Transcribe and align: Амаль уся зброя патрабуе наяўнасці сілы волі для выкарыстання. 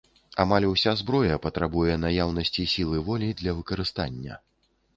Амаль 0.43 0.65
уся 0.69 0.93
зброя 1.01 1.35
патрабуе 1.43 1.99
наяўнасці 2.07 2.67
сілы 2.73 3.05
волі 3.11 3.29
для 3.43 3.57
выкарыстання. 3.61 4.43